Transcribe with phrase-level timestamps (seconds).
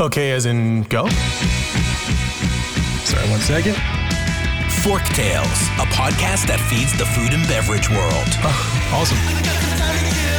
[0.00, 1.06] Okay, as in go?
[3.04, 3.76] Sorry, one second.
[4.82, 8.28] Fork Tales, a podcast that feeds the food and beverage world.
[8.42, 10.29] Oh, awesome.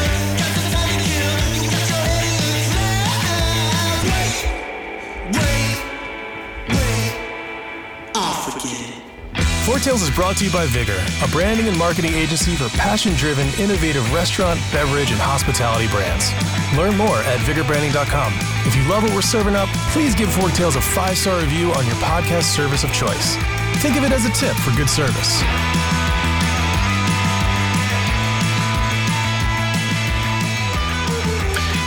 [9.65, 13.13] Fork Tales is brought to you by Vigor, a branding and marketing agency for passion
[13.13, 16.33] driven, innovative restaurant, beverage, and hospitality brands.
[16.75, 18.33] Learn more at vigorbranding.com.
[18.65, 21.71] If you love what we're serving up, please give Fork Tales a five star review
[21.73, 23.35] on your podcast service of choice.
[23.85, 25.43] Think of it as a tip for good service.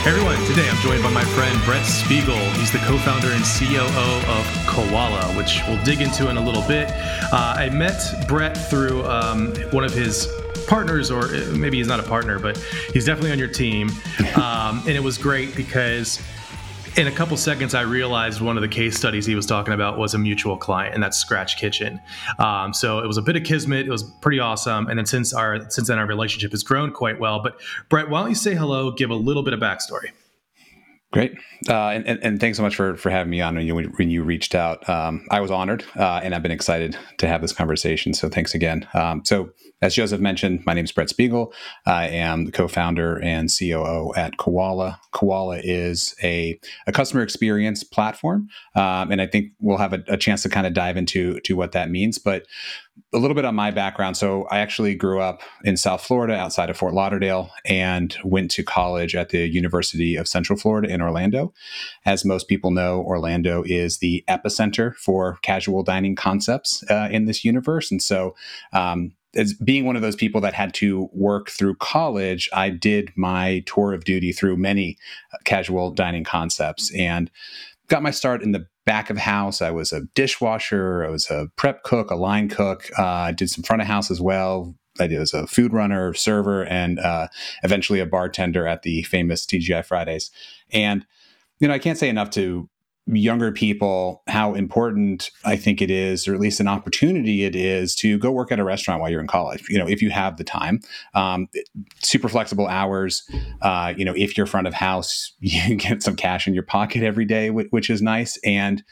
[0.05, 2.37] Everyone, today I'm joined by my friend Brett Spiegel.
[2.59, 6.61] He's the co founder and COO of Koala, which we'll dig into in a little
[6.67, 6.91] bit.
[7.33, 10.31] Uh, I met Brett through um, one of his
[10.67, 12.55] partners, or maybe he's not a partner, but
[12.93, 13.89] he's definitely on your team.
[14.35, 16.21] Um, and it was great because
[16.97, 19.97] in a couple seconds, I realized one of the case studies he was talking about
[19.97, 21.99] was a mutual client, and that's Scratch Kitchen.
[22.39, 23.85] Um, so it was a bit of kismet.
[23.85, 24.87] It was pretty awesome.
[24.87, 27.41] And then since our since then, our relationship has grown quite well.
[27.41, 28.91] But Brett, why don't you say hello?
[28.91, 30.11] Give a little bit of backstory.
[31.15, 31.37] Great,
[31.69, 34.09] uh, and, and, and thanks so much for for having me on when you when
[34.09, 34.89] you reached out.
[34.89, 38.13] Um, I was honored, uh, and I've been excited to have this conversation.
[38.13, 38.85] So thanks again.
[38.93, 41.53] Um, so as Joseph mentioned, my name is Brett Spiegel.
[41.85, 44.99] I am the co-founder and COO at Koala.
[45.13, 50.17] Koala is a, a customer experience platform, um, and I think we'll have a, a
[50.17, 52.17] chance to kind of dive into to what that means.
[52.17, 52.45] But
[53.13, 54.17] a little bit on my background.
[54.17, 58.63] So I actually grew up in South Florida, outside of Fort Lauderdale, and went to
[58.63, 61.53] college at the University of Central Florida in Orlando.
[62.05, 67.43] As most people know, Orlando is the epicenter for casual dining concepts uh, in this
[67.43, 68.35] universe, and so.
[68.73, 73.11] Um, as being one of those people that had to work through college, I did
[73.17, 74.97] my tour of duty through many
[75.33, 77.29] uh, casual dining concepts and
[77.89, 79.61] got my start in the back of house.
[79.61, 82.89] I was a dishwasher, I was a prep cook, a line cook.
[82.97, 84.75] Uh, I did some front of house as well.
[84.99, 87.27] I did as a food runner, server, and uh,
[87.63, 90.31] eventually a bartender at the famous TGI Fridays.
[90.71, 91.05] And
[91.59, 92.69] you know, I can't say enough to
[93.07, 97.95] younger people how important I think it is, or at least an opportunity it is,
[97.97, 99.63] to go work at a restaurant while you're in college.
[99.69, 100.79] You know, if you have the time,
[101.13, 101.47] um,
[102.01, 103.29] super flexible hours.
[103.61, 107.03] Uh, you know, if you're front of house, you get some cash in your pocket
[107.03, 108.37] every day, which is nice.
[108.43, 108.83] And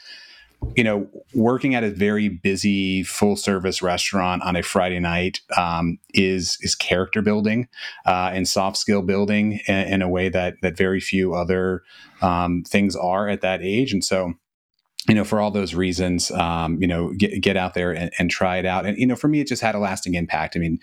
[0.76, 5.98] you know, working at a very busy full service restaurant on a Friday night um,
[6.12, 7.68] is is character building
[8.06, 11.82] uh, and soft skill building in, in, a way that that very few other
[12.22, 13.92] um, things are at that age.
[13.92, 14.34] And so,
[15.08, 18.30] you know, for all those reasons, um, you know, get, get out there and, and
[18.30, 18.86] try it out.
[18.86, 20.56] And, you know, for me, it just had a lasting impact.
[20.56, 20.78] I mean,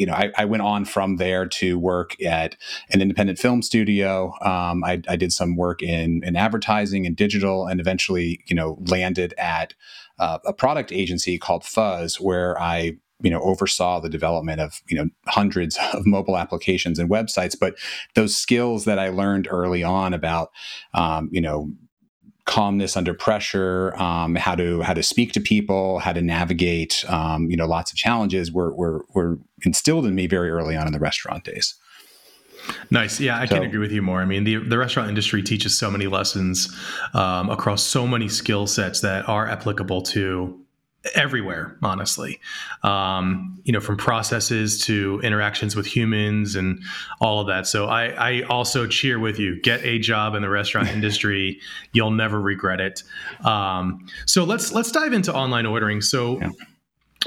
[0.00, 2.56] you know, I, I, went on from there to work at
[2.88, 4.32] an independent film studio.
[4.40, 8.78] Um, I, I, did some work in, in advertising and digital, and eventually, you know,
[8.86, 9.74] landed at
[10.18, 14.96] uh, a product agency called Fuzz, where I you know oversaw the development of you
[14.96, 17.74] know hundreds of mobile applications and websites but
[18.14, 20.48] those skills that i learned early on about
[20.94, 21.70] um, you know
[22.50, 27.48] calmness under pressure, um, how to how to speak to people, how to navigate, um,
[27.48, 30.92] you know, lots of challenges were, were were instilled in me very early on in
[30.92, 31.76] the restaurant days.
[32.90, 33.20] Nice.
[33.20, 34.20] Yeah, I so, can agree with you more.
[34.20, 36.76] I mean, the, the restaurant industry teaches so many lessons
[37.14, 40.59] um, across so many skill sets that are applicable to
[41.14, 42.40] everywhere honestly.
[42.82, 46.82] Um, you know from processes to interactions with humans and
[47.20, 47.66] all of that.
[47.66, 49.60] So I, I also cheer with you.
[49.60, 51.60] Get a job in the restaurant industry.
[51.92, 53.02] You'll never regret it.
[53.44, 56.00] Um, so let's let's dive into online ordering.
[56.00, 56.50] So yeah.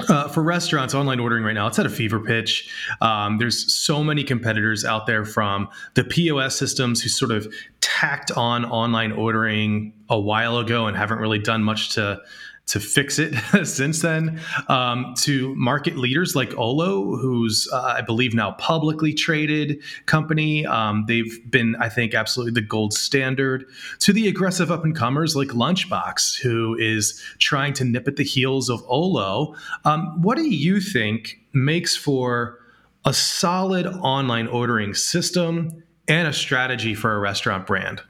[0.08, 2.68] Uh, for restaurants, online ordering right now, it's at a fever pitch.
[3.00, 7.46] Um, there's so many competitors out there from the POS systems who sort of
[7.80, 12.20] tacked on online ordering a while ago and haven't really done much to
[12.66, 13.34] to fix it
[13.66, 19.82] since then um, to market leaders like Olo, who's uh, I believe now publicly traded
[20.06, 20.64] company.
[20.66, 23.66] Um, they've been, I think, absolutely the gold standard.
[24.00, 28.24] To the aggressive up and comers like Lunchbox, who is trying to nip at the
[28.24, 29.54] heels of Olo.
[29.84, 32.58] Um, what do you think makes for
[33.04, 38.02] a solid online ordering system and a strategy for a restaurant brand?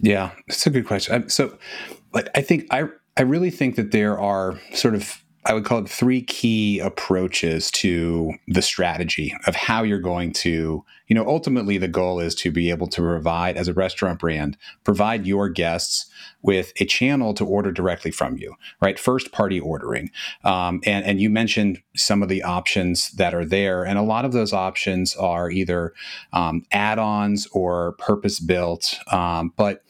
[0.00, 1.28] Yeah, that's a good question.
[1.28, 1.56] So,
[2.12, 5.80] like, I think I I really think that there are sort of I would call
[5.80, 11.76] it three key approaches to the strategy of how you're going to, you know, ultimately
[11.76, 16.06] the goal is to be able to provide, as a restaurant brand, provide your guests
[16.40, 18.98] with a channel to order directly from you, right?
[18.98, 20.10] First party ordering.
[20.44, 23.84] Um, and, and you mentioned some of the options that are there.
[23.84, 25.92] And a lot of those options are either
[26.32, 28.98] um, add ons or purpose built.
[29.12, 29.82] Um, but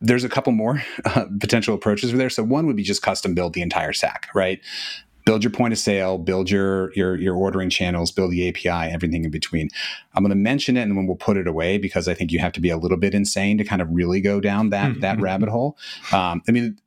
[0.00, 2.30] there's a couple more uh, potential approaches there.
[2.30, 4.60] So one would be just custom build the entire stack, right?
[5.24, 9.24] Build your point of sale, build your your your ordering channels, build the API, everything
[9.24, 9.68] in between.
[10.14, 12.38] I'm going to mention it and then we'll put it away because I think you
[12.38, 15.00] have to be a little bit insane to kind of really go down that mm-hmm.
[15.00, 15.76] that rabbit hole.
[16.12, 16.78] Um, I mean,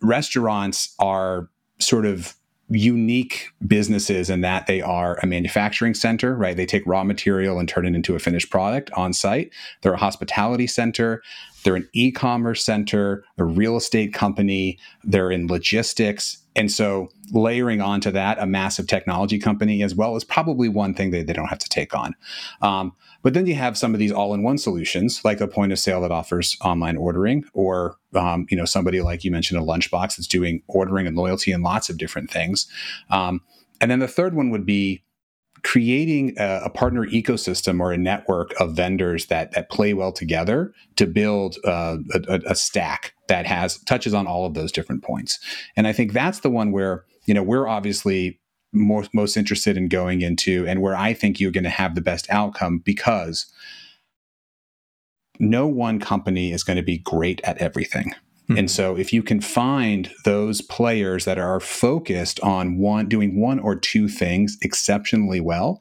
[0.00, 2.34] restaurants are sort of
[2.70, 6.56] unique businesses in that they are a manufacturing center, right?
[6.56, 9.52] They take raw material and turn it into a finished product on site.
[9.82, 11.22] They're a hospitality center.
[11.62, 14.78] They're an e commerce center, a real estate company.
[15.04, 16.38] They're in logistics.
[16.56, 21.10] And so layering onto that a massive technology company as well is probably one thing
[21.12, 22.14] that they don't have to take on.
[22.60, 22.92] Um,
[23.22, 26.10] but then you have some of these all-in-one solutions, like a point of sale that
[26.10, 30.62] offers online ordering, or um, you know somebody like you mentioned a lunchbox that's doing
[30.68, 32.66] ordering and loyalty and lots of different things.
[33.10, 33.42] Um,
[33.80, 35.04] and then the third one would be
[35.62, 40.72] creating a, a, partner ecosystem or a network of vendors that that play well together
[40.96, 41.98] to build uh,
[42.28, 45.38] a, a, stack that has touches on all of those different points.
[45.76, 48.40] And I think that's the one where you know we're obviously
[48.72, 52.00] most most interested in going into, and where I think you're going to have the
[52.00, 53.46] best outcome because
[55.38, 58.14] no one company is going to be great at everything.
[58.50, 58.58] Mm-hmm.
[58.58, 63.60] And so if you can find those players that are focused on one doing one
[63.60, 65.80] or two things exceptionally well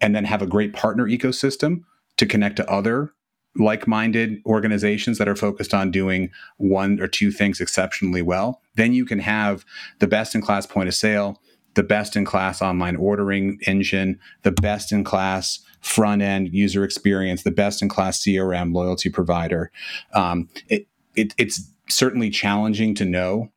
[0.00, 1.82] and then have a great partner ecosystem
[2.16, 3.12] to connect to other
[3.56, 9.04] like-minded organizations that are focused on doing one or two things exceptionally well, then you
[9.04, 9.64] can have
[9.98, 11.40] the best in class point of sale,
[11.74, 17.42] the best in class online ordering engine, the best in class front end user experience,
[17.42, 19.72] the best in class CRM loyalty provider.
[20.12, 23.50] Um, it, it, it's certainly challenging to know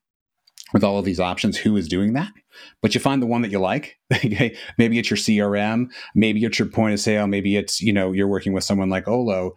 [0.74, 2.32] with all of these options who is doing that.
[2.82, 3.98] But you find the one that you like
[4.78, 8.28] maybe it's your crm maybe it's your point of sale maybe it's you know you're
[8.28, 9.54] working with someone like olo.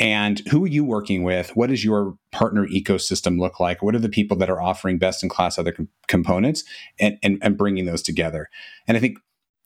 [0.00, 1.54] And who are you working with?
[1.54, 3.80] What does your partner ecosystem look like?
[3.80, 6.64] What are the people that are offering best in class other com- components
[6.98, 8.48] and, and and bringing those together?
[8.88, 9.18] And i think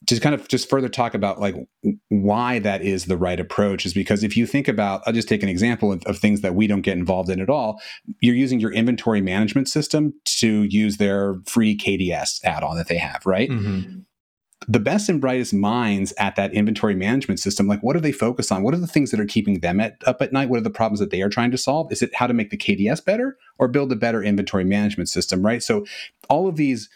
[0.07, 1.55] to kind of just further talk about like
[2.09, 5.43] why that is the right approach is because if you think about i'll just take
[5.43, 7.81] an example of, of, things that we don't get involved in at all.
[8.21, 13.25] You're using your inventory management system to use their free kds add-on that they have
[13.27, 13.51] right?
[13.51, 14.01] Mm-hmm.
[14.67, 18.53] the best and brightest minds at that inventory management system like what do they focus
[18.53, 18.63] on?
[18.63, 20.49] What are the things that are keeping them at, up at night?
[20.49, 21.91] What are the problems that they are trying to solve?
[21.93, 25.45] Is it how to make the kds better or build a better inventory management system
[25.45, 25.63] right?
[25.63, 25.85] So
[26.29, 26.89] all of these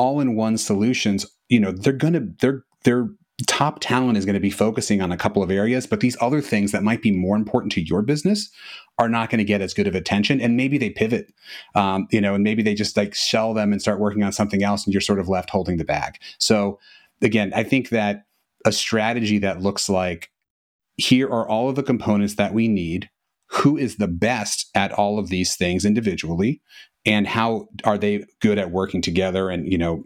[0.00, 3.08] all-in-one solutions you know they're going to they're their
[3.46, 6.40] top talent is going to be focusing on a couple of areas but these other
[6.40, 8.50] things that might be more important to your business
[8.98, 11.32] are not going to get as good of attention and maybe they pivot
[11.74, 14.62] um, you know and maybe they just like shell them and start working on something
[14.62, 16.16] else and you're sort of left holding the bag.
[16.38, 16.78] So
[17.22, 18.24] again i think that
[18.64, 20.30] a strategy that looks like
[20.96, 23.10] here are all of the components that we need
[23.50, 26.60] who is the best at all of these things individually
[27.06, 30.02] and how are they good at working together and you know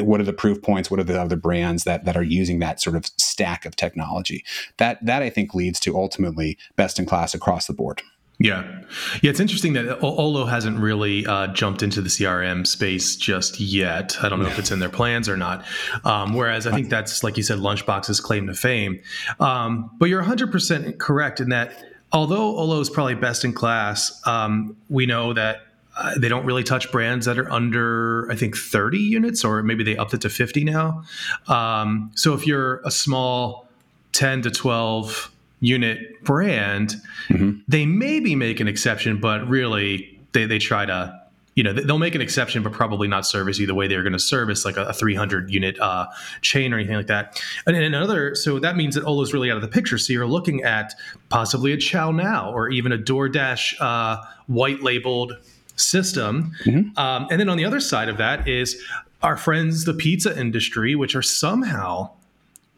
[0.00, 2.80] what are the proof points what are the other brands that that are using that
[2.80, 4.44] sort of stack of technology
[4.78, 8.02] that that i think leads to ultimately best in class across the board
[8.38, 8.80] yeah.
[9.22, 14.16] Yeah, it's interesting that Olo hasn't really uh, jumped into the CRM space just yet.
[14.20, 15.64] I don't know if it's in their plans or not.
[16.02, 19.00] Um, whereas I think that's, like you said, Lunchbox's claim to fame.
[19.38, 24.76] Um, but you're 100% correct in that although Olo is probably best in class, um,
[24.88, 25.60] we know that
[25.96, 29.84] uh, they don't really touch brands that are under, I think, 30 units, or maybe
[29.84, 31.02] they upped it to 50 now.
[31.48, 33.68] Um, so if you're a small
[34.12, 36.94] 10 to 12 unit brand,
[37.28, 37.60] mm-hmm.
[37.68, 41.20] they maybe make an exception, but really they, they try to
[41.54, 44.14] you know they'll make an exception but probably not service you the way they're going
[44.14, 46.06] to service like a, a 300 unit uh,
[46.40, 49.62] chain or anything like that and another so that means that olo's really out of
[49.62, 50.94] the picture so you're looking at
[51.28, 55.36] possibly a ChowNow or even a doordash uh, white labeled
[55.82, 56.98] system mm-hmm.
[56.98, 58.80] um, and then on the other side of that is
[59.22, 62.10] our friends the pizza industry which are somehow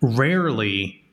[0.00, 1.04] rarely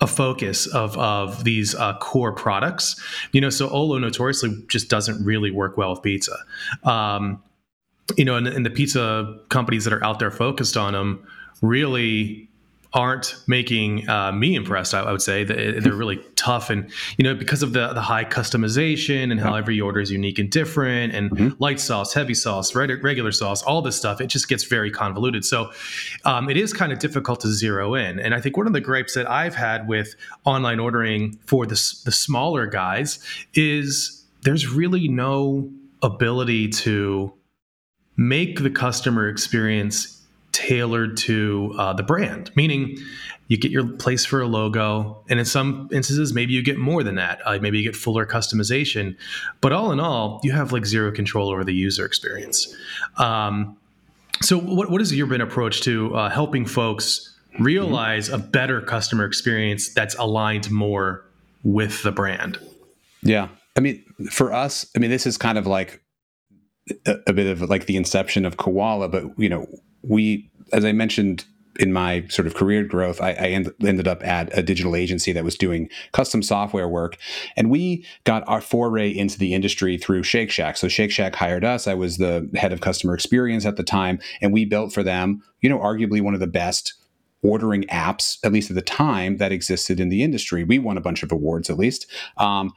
[0.00, 3.00] a focus of of these uh, core products.
[3.32, 6.36] You know, so Olo notoriously just doesn't really work well with pizza.
[6.84, 7.42] Um,
[8.16, 11.26] you know, and, and the pizza companies that are out there focused on them
[11.60, 12.47] really
[12.94, 14.94] aren't making uh, me impressed.
[14.94, 18.00] I, I, would say that they're really tough, and you know because of the the
[18.00, 21.62] high customization and how every order is unique and different, and mm-hmm.
[21.62, 24.20] light sauce, heavy sauce, regular sauce, all this stuff.
[24.20, 25.44] It just gets very convoluted.
[25.44, 25.70] So
[26.24, 28.18] um, it is kind of difficult to zero in.
[28.18, 30.14] And I think one of the gripes that I've had with
[30.44, 33.18] online ordering for the the smaller guys
[33.54, 35.70] is there's really no
[36.02, 37.32] ability to
[38.16, 40.17] make the customer experience
[40.52, 42.98] tailored to uh, the brand, meaning
[43.48, 47.02] you get your place for a logo, and in some instances, maybe you get more
[47.02, 47.40] than that.
[47.44, 49.16] Uh, maybe you get fuller customization,
[49.60, 52.74] but all in all, you have like zero control over the user experience.
[53.16, 53.76] Um,
[54.42, 59.24] so, what what has your been approach to uh, helping folks realize a better customer
[59.24, 61.24] experience that's aligned more
[61.64, 62.58] with the brand?
[63.22, 66.02] Yeah, I mean, for us, I mean, this is kind of like
[67.06, 69.66] a, a bit of like the inception of Koala, but you know,
[70.02, 71.44] we, as I mentioned
[71.78, 75.32] in my sort of career growth, I, I end, ended up at a digital agency
[75.32, 77.16] that was doing custom software work,
[77.56, 80.76] and we got our foray into the industry through Shake Shack.
[80.76, 81.86] So Shake Shack hired us.
[81.86, 85.40] I was the head of customer experience at the time, and we built for them,
[85.60, 86.94] you know, arguably one of the best
[87.42, 90.64] ordering apps, at least at the time, that existed in the industry.
[90.64, 92.72] We won a bunch of awards, at least, um,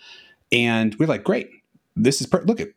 [0.51, 1.49] and we're like, great.
[1.95, 2.69] This is look at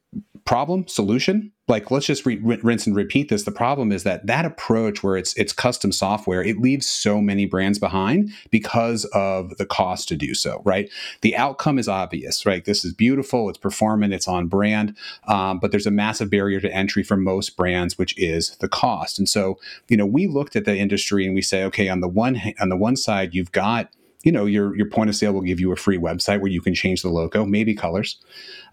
[0.44, 1.50] problem solution.
[1.68, 3.44] Like let's just re- rinse and repeat this.
[3.44, 7.47] The problem is that that approach where it's it's custom software it leaves so many
[7.47, 10.90] brands behind because of the cost to do so right?
[11.23, 12.64] The outcome is obvious right?
[12.64, 13.49] This is beautiful.
[13.49, 14.12] It's performant.
[14.12, 14.94] It's on brand.
[15.26, 19.18] Um, but there's a massive barrier to entry for most brands which is the cost.
[19.18, 22.09] And so you know we looked at the industry and we say okay on the
[22.09, 23.90] one on the one side you've got
[24.25, 26.61] you know your your point of sale will give you a free website where you
[26.61, 28.19] can change the logo maybe colors.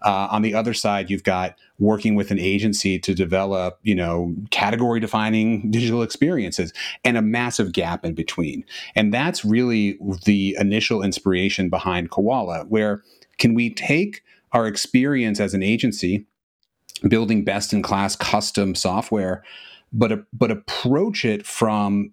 [0.04, 4.34] Uh, on the other side you've got working with an agency to develop you know
[4.50, 6.72] category defining digital experiences
[7.04, 8.64] and a massive gap in between.
[8.96, 13.02] And that's really the initial inspiration behind koala where
[13.38, 16.26] can we take our experience as an agency
[17.08, 19.42] building best in class custom software
[19.92, 22.10] but but approach it from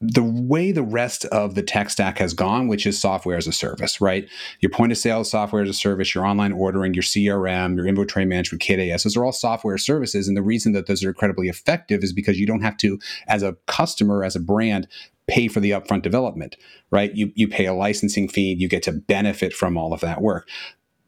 [0.00, 3.52] the way the rest of the tech stack has gone, which is software as a
[3.52, 4.28] service, right?
[4.60, 8.26] Your point of sale software as a service, your online ordering, your CRM, your inventory
[8.26, 10.28] management, KDS, those are all software services.
[10.28, 13.42] And the reason that those are incredibly effective is because you don't have to, as
[13.42, 14.86] a customer, as a brand,
[15.28, 16.56] pay for the upfront development,
[16.90, 17.14] right?
[17.14, 20.48] You, you pay a licensing fee, you get to benefit from all of that work.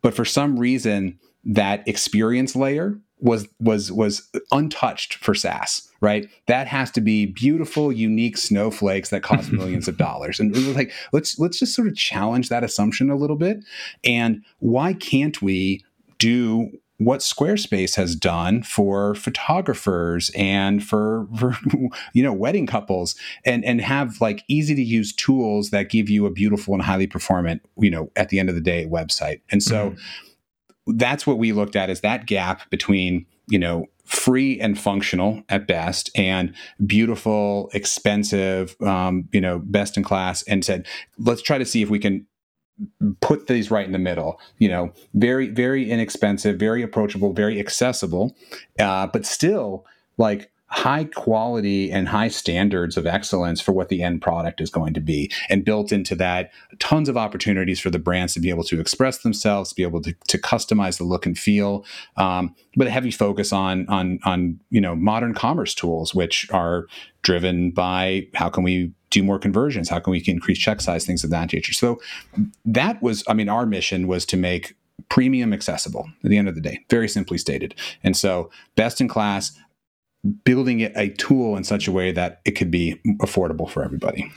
[0.02, 6.28] But for some reason, that experience layer was was was untouched for SaaS, right?
[6.46, 10.38] That has to be beautiful, unique snowflakes that cost millions of dollars.
[10.38, 13.64] And we were like, let's let's just sort of challenge that assumption a little bit.
[14.04, 15.84] And why can't we
[16.18, 21.56] do what Squarespace has done for photographers and for, for
[22.12, 23.14] you know wedding couples
[23.44, 27.06] and and have like easy to use tools that give you a beautiful and highly
[27.06, 29.40] performant you know at the end of the day website.
[29.50, 30.00] And so mm-hmm
[30.88, 35.66] that's what we looked at is that gap between you know free and functional at
[35.66, 36.54] best and
[36.86, 40.86] beautiful expensive um, you know best in class and said
[41.18, 42.26] let's try to see if we can
[43.20, 48.36] put these right in the middle you know very very inexpensive very approachable very accessible
[48.78, 49.84] uh, but still
[50.16, 54.94] like high quality and high standards of excellence for what the end product is going
[54.94, 55.30] to be.
[55.48, 59.18] And built into that, tons of opportunities for the brands to be able to express
[59.18, 61.84] themselves, be able to, to customize the look and feel,
[62.16, 66.86] um, but a heavy focus on, on, on, you know, modern commerce tools, which are
[67.22, 69.88] driven by how can we do more conversions?
[69.88, 71.72] How can we increase check size, things of that nature.
[71.72, 72.00] So
[72.66, 74.76] that was, I mean, our mission was to make
[75.08, 77.74] premium accessible at the end of the day, very simply stated.
[78.02, 79.58] And so, best in class,
[80.44, 84.30] building it a tool in such a way that it could be affordable for everybody.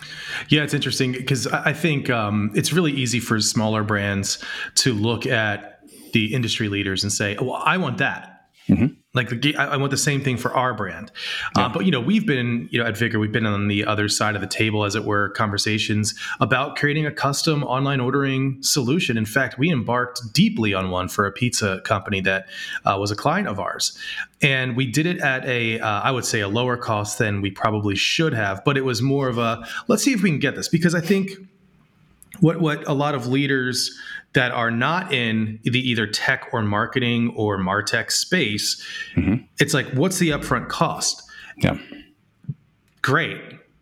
[0.49, 4.43] Yeah, it's interesting because I think um, it's really easy for smaller brands
[4.75, 5.79] to look at
[6.13, 8.30] the industry leaders and say, "Well, I want that."
[8.71, 8.85] Mm-hmm.
[9.13, 11.11] Like the, I want the same thing for our brand,
[11.57, 11.65] uh, yeah.
[11.65, 14.07] uh, but you know we've been you know at Vigor we've been on the other
[14.07, 19.17] side of the table as it were conversations about creating a custom online ordering solution.
[19.17, 22.47] In fact, we embarked deeply on one for a pizza company that
[22.85, 23.97] uh, was a client of ours,
[24.41, 27.51] and we did it at a uh, I would say a lower cost than we
[27.51, 30.55] probably should have, but it was more of a let's see if we can get
[30.55, 31.31] this because I think
[32.39, 33.99] what what a lot of leaders
[34.33, 38.85] that are not in the either tech or marketing or martech space
[39.15, 39.43] mm-hmm.
[39.59, 41.23] it's like what's the upfront cost
[41.57, 41.77] yeah
[43.01, 43.39] great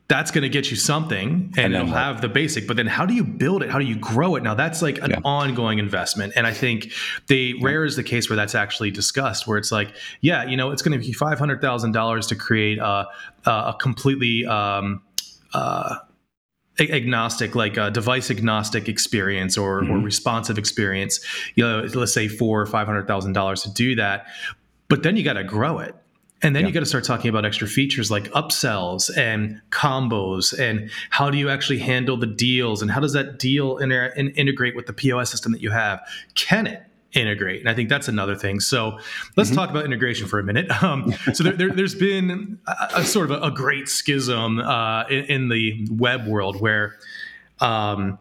[0.07, 3.05] that's going to get you something and, and it'll have the basic but then how
[3.05, 5.19] do you build it how do you grow it now that's like an yeah.
[5.23, 6.91] ongoing investment and i think
[7.27, 7.65] the yeah.
[7.65, 10.81] rare is the case where that's actually discussed where it's like yeah you know it's
[10.81, 13.05] going to be $500000 to create a,
[13.45, 15.01] a completely um,
[15.53, 15.95] uh,
[16.79, 19.91] agnostic, like a device agnostic experience or, mm-hmm.
[19.91, 21.19] or responsive experience,
[21.55, 24.27] you know, let's say four or five hundred thousand dollars to do that.
[24.87, 25.95] But then you got to grow it.
[26.41, 26.67] And then yeah.
[26.67, 31.37] you got to start talking about extra features like upsells and combos and how do
[31.37, 35.29] you actually handle the deals and how does that deal inter- integrate with the POS
[35.29, 35.99] system that you have?
[36.35, 36.81] Can it?
[37.13, 37.61] Integrate.
[37.61, 38.59] And I think that's another thing.
[38.59, 38.99] So
[39.35, 39.57] let's mm-hmm.
[39.57, 40.67] talk about integration for a minute.
[40.81, 45.03] Um, so there, has there, been a, a, sort of a, a great schism uh,
[45.07, 46.97] in, in, the web world where
[47.59, 48.17] um,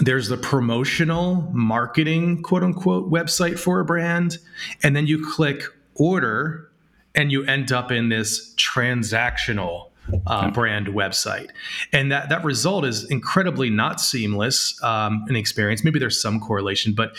[0.00, 4.38] there's the promotional marketing quote unquote website for a brand,
[4.84, 5.64] and then you click
[5.96, 6.70] order
[7.14, 9.90] and you end up in this transactional
[10.26, 11.50] uh, brand website.
[11.92, 15.84] And that, that result is incredibly not seamless um, in experience.
[15.84, 17.16] Maybe there's some correlation, but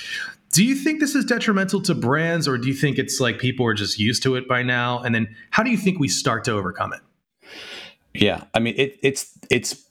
[0.51, 3.65] do you think this is detrimental to brands or do you think it's like people
[3.65, 4.99] are just used to it by now?
[4.99, 6.99] And then how do you think we start to overcome it?
[8.13, 9.85] Yeah, I mean, it, it's it's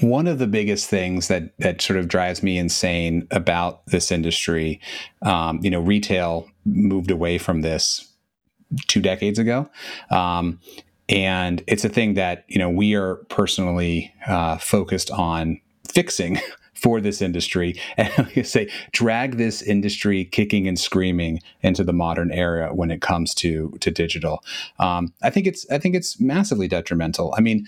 [0.00, 4.80] one of the biggest things that that sort of drives me insane about this industry.
[5.22, 8.08] Um, you know, retail moved away from this
[8.86, 9.68] two decades ago,
[10.10, 10.60] um,
[11.08, 15.60] and it's a thing that you know we are personally uh, focused on
[15.92, 16.38] fixing
[16.82, 17.80] for this industry.
[17.96, 23.34] And say drag this industry kicking and screaming into the modern era when it comes
[23.36, 24.42] to to digital.
[24.78, 27.34] Um, I think it's I think it's massively detrimental.
[27.36, 27.66] I mean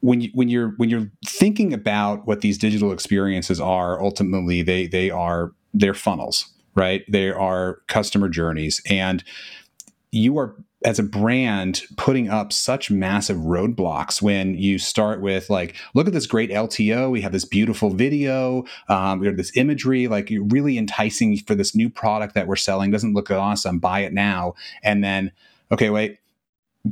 [0.00, 4.86] when you when you're when you're thinking about what these digital experiences are ultimately they
[4.86, 7.02] they are they're funnels right?
[7.08, 8.80] They are customer journeys.
[8.88, 9.24] And
[10.12, 10.54] you are
[10.86, 16.12] as a brand putting up such massive roadblocks when you start with like look at
[16.12, 20.78] this great lto we have this beautiful video um, we have this imagery like really
[20.78, 24.54] enticing for this new product that we're selling doesn't look awesome buy it now.
[24.82, 25.32] And then
[25.70, 26.18] okay wait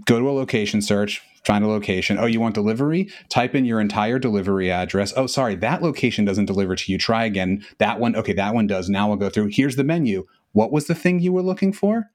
[0.06, 2.18] go to a location search find a location.
[2.18, 3.10] Oh you want delivery?
[3.28, 5.12] Type in your entire delivery address.
[5.16, 6.98] Oh sorry that location doesn't deliver to you.
[6.98, 7.64] Try again.
[7.78, 8.88] That one okay that one does.
[8.88, 9.48] Now we'll go through.
[9.52, 10.26] Here's the menu.
[10.52, 12.10] What was the thing you were looking for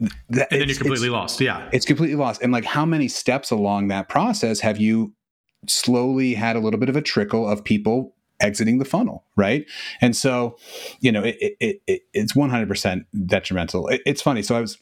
[0.00, 1.40] that, and then you're completely lost.
[1.40, 1.68] Yeah.
[1.72, 2.42] It's completely lost.
[2.42, 5.12] And like, how many steps along that process have you
[5.66, 9.64] slowly had a little bit of a trickle of people exiting the funnel, right?
[10.00, 10.58] And so,
[11.00, 13.88] you know, it, it, it it's 100% detrimental.
[13.88, 14.42] It, it's funny.
[14.42, 14.78] So I was,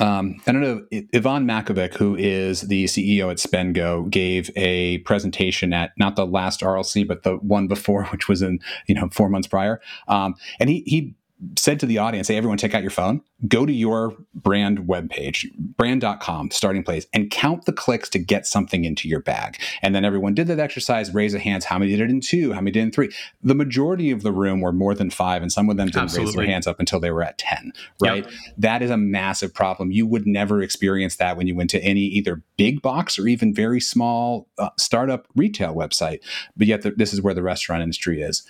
[0.00, 5.72] um, I don't know, Ivan Matkovic, who is the CEO at Spendgo, gave a presentation
[5.72, 8.58] at not the last RLC, but the one before, which was in,
[8.88, 9.80] you know, four months prior.
[10.08, 11.14] Um, and he, he
[11.58, 15.46] said to the audience, hey, everyone, take out your phone, go to your brand webpage,
[15.54, 19.60] brand.com, starting place, and count the clicks to get something into your bag.
[19.82, 21.66] And then everyone did that exercise, raise their hands.
[21.66, 22.52] How many did it in two?
[22.52, 23.10] How many did it in three?
[23.42, 26.26] The majority of the room were more than five, and some of them didn't Absolutely.
[26.26, 28.24] raise their hands up until they were at 10, right?
[28.24, 28.32] Yep.
[28.56, 29.90] That is a massive problem.
[29.90, 33.54] You would never experience that when you went to any either big box or even
[33.54, 36.20] very small uh, startup retail website.
[36.56, 38.42] But yet, the, this is where the restaurant industry is.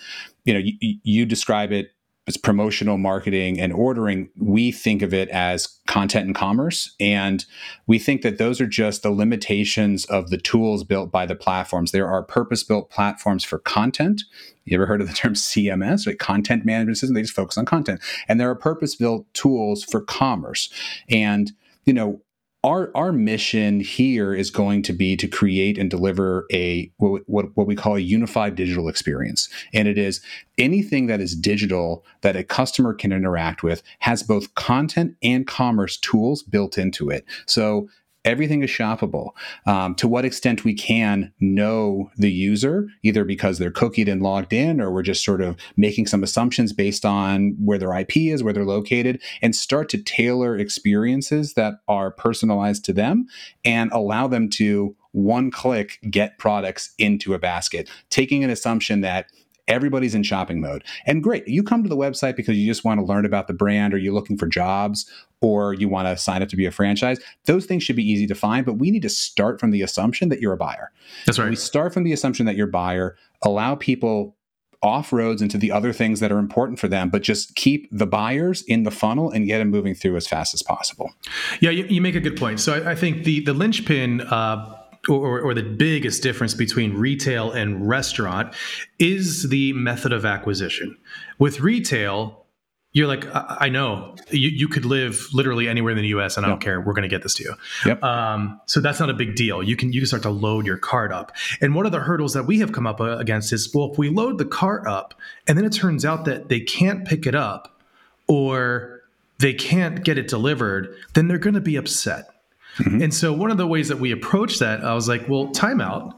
[0.45, 1.91] You know, you, you describe it
[2.27, 6.93] it's promotional marketing and ordering, we think of it as content and commerce.
[6.99, 7.45] And
[7.87, 11.91] we think that those are just the limitations of the tools built by the platforms.
[11.91, 14.23] There are purpose built platforms for content.
[14.65, 16.19] You ever heard of the term CMS, right?
[16.19, 17.15] Content management system?
[17.15, 18.01] They just focus on content.
[18.27, 20.69] And there are purpose built tools for commerce.
[21.09, 21.53] And,
[21.85, 22.21] you know,
[22.63, 27.45] our our mission here is going to be to create and deliver a what, what,
[27.55, 29.49] what we call a unified digital experience.
[29.73, 30.21] And it is
[30.57, 35.97] anything that is digital that a customer can interact with has both content and commerce
[35.97, 37.25] tools built into it.
[37.45, 37.89] So
[38.27, 39.31] everything is shoppable.
[39.65, 44.51] Um, to what extent we can know the user, either because they're cookied and logged
[44.51, 48.43] in, or we're just sort of making some assumptions based on where their IP is,
[48.43, 53.27] where they're located, and start to tailor experiences that are personalized to them
[53.63, 59.27] and allow them to one click get products into a basket, taking an assumption that
[59.67, 60.83] everybody's in shopping mode.
[61.05, 63.53] And great, you come to the website because you just want to learn about the
[63.53, 65.09] brand or you're looking for jobs
[65.41, 67.19] or you want to sign up to be a franchise.
[67.45, 70.29] Those things should be easy to find, but we need to start from the assumption
[70.29, 70.91] that you're a buyer.
[71.25, 71.49] That's right.
[71.49, 74.35] We start from the assumption that you're a buyer, allow people
[74.83, 78.05] off roads into the other things that are important for them, but just keep the
[78.05, 81.11] buyers in the funnel and get them moving through as fast as possible.
[81.59, 82.59] Yeah, you, you make a good point.
[82.59, 84.76] So I, I think the the linchpin uh,
[85.07, 88.53] or, or, the biggest difference between retail and restaurant
[88.99, 90.97] is the method of acquisition.
[91.39, 92.45] With retail,
[92.93, 96.35] you're like, I, I know you, you, could live literally anywhere in the U.S.
[96.35, 96.81] and I don't care.
[96.81, 97.53] We're going to get this to you.
[97.85, 98.03] Yep.
[98.03, 99.61] Um, so that's not a big deal.
[99.61, 101.31] You can you can start to load your cart up.
[101.61, 103.97] And one of the hurdles that we have come up uh, against is, well, if
[103.97, 105.13] we load the cart up
[105.47, 107.79] and then it turns out that they can't pick it up
[108.27, 109.01] or
[109.39, 112.36] they can't get it delivered, then they're going to be upset
[112.77, 113.03] Mm-hmm.
[113.03, 116.13] And so one of the ways that we approach that, I was like, well, timeout.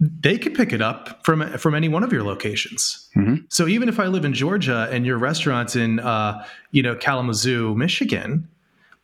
[0.00, 3.10] They could pick it up from from any one of your locations.
[3.16, 3.46] Mm-hmm.
[3.48, 7.74] So even if I live in Georgia and your restaurant's in uh, you know Kalamazoo,
[7.74, 8.46] Michigan,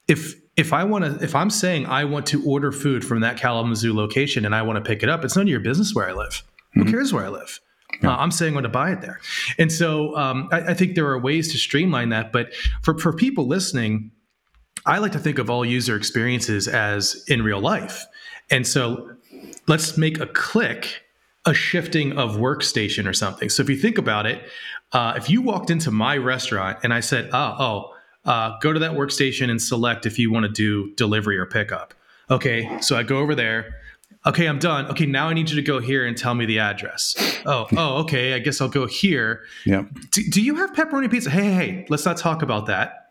[0.07, 3.37] if if I want to, if I'm saying I want to order food from that
[3.37, 6.09] Kalamazoo location and I want to pick it up, it's none of your business where
[6.09, 6.45] I live.
[6.77, 6.83] Mm-hmm.
[6.83, 7.61] Who cares where I live?
[8.03, 8.13] Yeah.
[8.13, 9.21] Uh, I'm saying I'm going to buy it there.
[9.59, 12.33] And so um, I, I, think there are ways to streamline that.
[12.33, 14.11] But for, for people listening,
[14.87, 18.07] I like to think of all user experiences as in real life.
[18.51, 19.11] And so
[19.67, 21.05] let's make a click
[21.47, 23.49] a shifting of workstation or something.
[23.49, 24.43] So if you think about it,
[24.93, 28.79] uh, if you walked into my restaurant and I said, oh, oh, uh, go to
[28.79, 31.93] that workstation and select if you want to do delivery or pickup.
[32.31, 33.75] Okay, so I go over there.
[34.25, 34.87] Okay, I'm done.
[34.87, 37.15] Okay, now I need you to go here and tell me the address.
[37.45, 38.33] Oh, oh, okay.
[38.33, 39.43] I guess I'll go here.
[39.67, 39.85] Yeah.
[40.11, 41.29] Do, do you have pepperoni pizza?
[41.29, 43.04] Hey, hey, hey, let's not talk about that.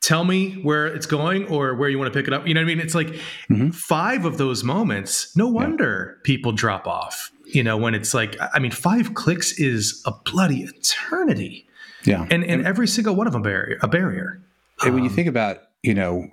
[0.00, 2.46] Tell me where it's going or where you want to pick it up.
[2.46, 2.80] You know what I mean?
[2.80, 3.70] It's like mm-hmm.
[3.70, 5.34] five of those moments.
[5.36, 6.22] No wonder yeah.
[6.24, 7.30] people drop off.
[7.46, 11.66] You know, when it's like, I mean, five clicks is a bloody eternity.
[12.04, 12.26] Yeah.
[12.30, 14.40] And and every single one of them barrier a barrier.
[14.82, 16.28] And when you um, think about, you know,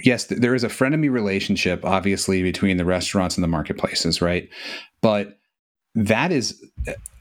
[0.00, 4.48] yes, there is a frenemy relationship, obviously, between the restaurants and the marketplaces, right?
[5.00, 5.38] But
[5.96, 6.64] that is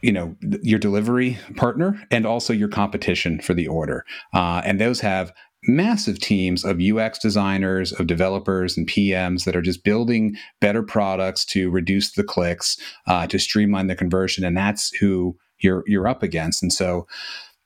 [0.02, 4.06] you know your delivery partner and also your competition for the order.
[4.34, 5.34] Uh, and those have
[5.68, 11.44] massive teams of ux designers of developers and pms that are just building better products
[11.44, 16.24] to reduce the clicks uh, to streamline the conversion and that's who you're you're up
[16.24, 16.62] against.
[16.62, 17.08] And so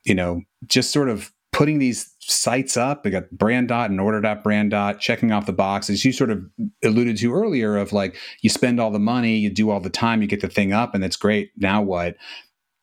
[0.04, 3.04] you know just sort of putting these sites up.
[3.04, 6.04] We got brand dot and order dot brand dot, checking off the boxes.
[6.04, 6.42] You sort of
[6.84, 10.22] alluded to earlier of like you spend all the money, you do all the time,
[10.22, 11.50] you get the thing up, and it's great.
[11.56, 12.16] Now what?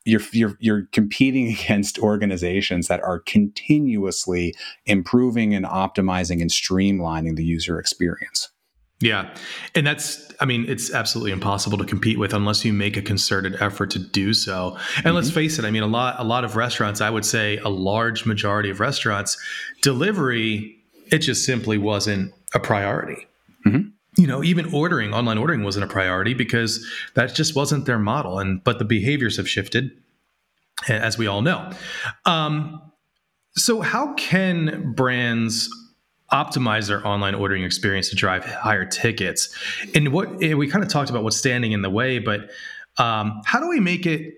[0.04, 4.54] You're, you're you're competing against organizations that are continuously
[4.86, 8.50] improving and optimizing and streamlining the user experience.
[9.00, 9.32] Yeah.
[9.74, 13.56] And that's, I mean, it's absolutely impossible to compete with unless you make a concerted
[13.60, 14.76] effort to do so.
[14.96, 15.14] And mm-hmm.
[15.14, 17.68] let's face it, I mean, a lot, a lot of restaurants, I would say a
[17.68, 19.38] large majority of restaurants,
[19.82, 20.76] delivery,
[21.12, 23.26] it just simply wasn't a priority.
[23.66, 23.90] Mm-hmm.
[24.20, 26.84] You know, even ordering, online ordering wasn't a priority because
[27.14, 28.40] that just wasn't their model.
[28.40, 29.92] And, but the behaviors have shifted,
[30.88, 31.70] as we all know.
[32.24, 32.82] Um,
[33.54, 35.68] so, how can brands
[36.32, 39.54] optimize their online ordering experience to drive higher tickets.
[39.94, 42.50] And what we kind of talked about what's standing in the way, but
[42.98, 44.34] um, how do we make it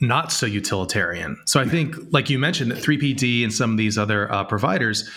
[0.00, 1.36] not so utilitarian?
[1.46, 5.08] So I think, like you mentioned, that 3PD and some of these other uh, providers,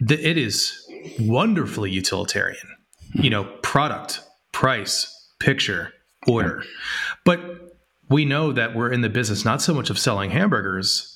[0.00, 0.76] it is
[1.18, 2.66] wonderfully utilitarian.
[3.14, 4.20] You know, product,
[4.52, 5.92] price, picture,
[6.26, 6.62] order.
[7.24, 7.40] But
[8.08, 11.15] we know that we're in the business not so much of selling hamburgers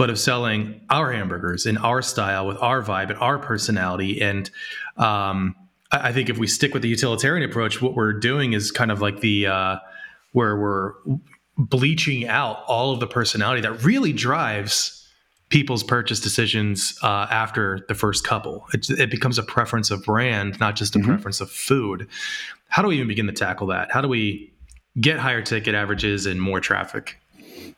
[0.00, 4.18] but of selling our hamburgers in our style with our vibe and our personality.
[4.22, 4.50] And
[4.96, 5.54] um,
[5.92, 8.90] I, I, think if we stick with the utilitarian approach, what we're doing is kind
[8.90, 9.76] of like the uh,
[10.32, 10.94] where we're
[11.58, 15.06] bleaching out all of the personality that really drives
[15.50, 18.64] people's purchase decisions uh, after the first couple.
[18.72, 21.08] It, it, becomes a preference of brand, not just a mm-hmm.
[21.08, 22.08] preference of food.
[22.68, 23.92] How do we even begin to tackle that?
[23.92, 24.50] How do we
[24.98, 27.18] get higher ticket averages and more traffic?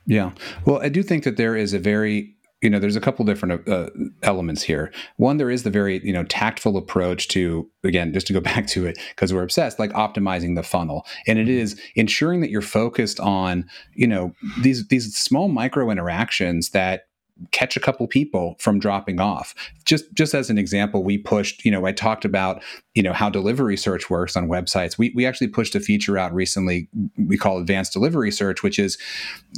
[0.06, 0.32] Yeah.
[0.66, 3.68] Well, I do think that there is a very you know there's a couple different
[3.68, 3.90] uh,
[4.22, 4.92] elements here.
[5.16, 8.66] One there is the very you know tactful approach to again just to go back
[8.68, 11.04] to it because we're obsessed like optimizing the funnel.
[11.26, 16.70] And it is ensuring that you're focused on you know these these small micro interactions
[16.70, 17.02] that
[17.50, 19.54] catch a couple people from dropping off.
[19.84, 22.62] Just just as an example we pushed you know i talked about
[22.94, 24.98] you know how delivery search works on websites.
[24.98, 28.98] We, we actually pushed a feature out recently we call advanced delivery search which is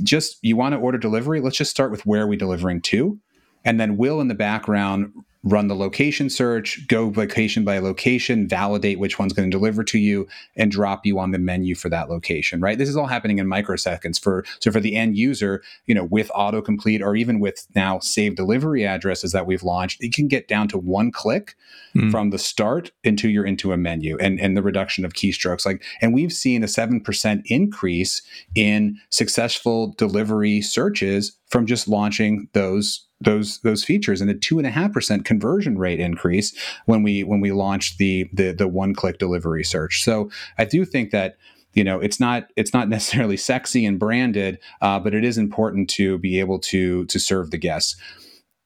[0.03, 3.19] just you want to order delivery let's just start with where are we delivering to?
[3.65, 5.13] And then will in the background
[5.45, 9.99] run the location search, go location by location, validate which one's going to deliver to
[9.99, 10.27] you,
[10.57, 12.61] and drop you on the menu for that location.
[12.61, 12.79] Right.
[12.79, 14.21] This is all happening in microseconds.
[14.21, 18.37] For so for the end user, you know, with autocomplete or even with now save
[18.37, 21.55] delivery addresses that we've launched, it can get down to one click
[21.95, 22.11] mm.
[22.11, 25.67] from the start into your into a menu and and the reduction of keystrokes.
[25.67, 28.23] Like, and we've seen a seven percent increase
[28.55, 34.67] in successful delivery searches from just launching those those those features and a two and
[34.67, 36.55] a half percent conversion rate increase
[36.87, 40.03] when we when we launched the the the one click delivery search.
[40.03, 41.37] So I do think that
[41.73, 45.91] you know it's not it's not necessarily sexy and branded, uh, but it is important
[45.91, 47.97] to be able to to serve the guests.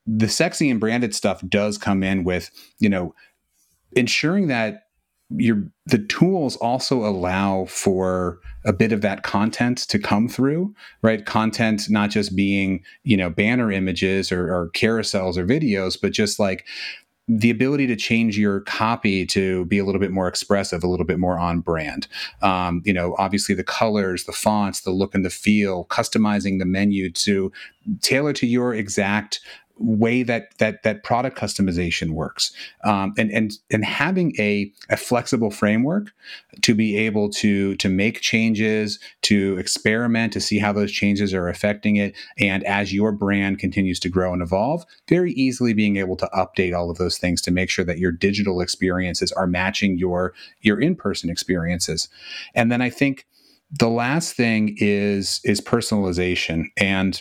[0.07, 3.15] The sexy and branded stuff does come in with you know
[3.93, 4.88] ensuring that
[5.31, 11.27] your the tools also allow for a bit of that content to come through right
[11.27, 16.39] content not just being you know banner images or, or carousels or videos but just
[16.39, 16.65] like
[17.29, 21.05] the ability to change your copy to be a little bit more expressive, a little
[21.05, 22.09] bit more on brand.
[22.41, 26.65] Um, you know, obviously the colors, the fonts, the look and the feel, customizing the
[26.65, 27.53] menu to
[28.01, 29.41] tailor to your exact
[29.79, 32.53] way that that that product customization works.
[32.85, 36.13] Um, and and and having a, a flexible framework
[36.63, 41.49] to be able to to make changes to experiment to see how those changes are
[41.49, 46.17] affecting it and as your brand continues to grow and evolve very easily being able
[46.17, 49.99] to update all of those things to make sure that your digital experiences are matching
[49.99, 52.09] your your in-person experiences.
[52.55, 53.27] And then i think
[53.71, 56.67] the last thing is is personalization.
[56.77, 57.21] And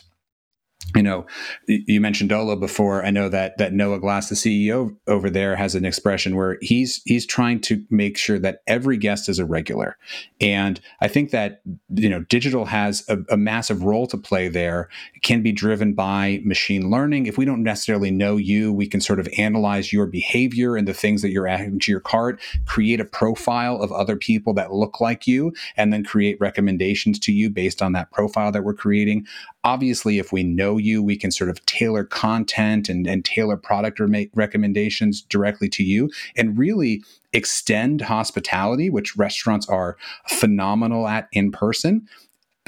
[0.95, 1.25] you know,
[1.67, 3.05] you mentioned Olo before.
[3.05, 7.01] I know that that Noah Glass, the CEO over there, has an expression where he's
[7.05, 9.97] he's trying to make sure that every guest is a regular,
[10.39, 14.89] and I think that you know digital has a, a massive role to play there.
[15.13, 17.25] It can be driven by machine learning.
[17.25, 20.93] If we don't necessarily know you, we can sort of analyze your behavior and the
[20.93, 25.01] things that you're adding to your cart, create a profile of other people that look
[25.01, 29.25] like you, and then create recommendations to you based on that profile that we're creating.
[29.67, 33.99] Obviously, if we know you, we can sort of tailor content and, and tailor product
[33.99, 37.03] or make recommendations directly to you and really
[37.33, 39.97] extend hospitality, which restaurants are
[40.29, 42.07] phenomenal at in person,